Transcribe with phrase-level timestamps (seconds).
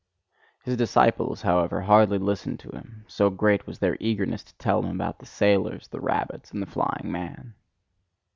[0.63, 4.89] His disciples, however, hardly listened to him: so great was their eagerness to tell him
[4.95, 7.53] about the sailors, the rabbits, and the flying man.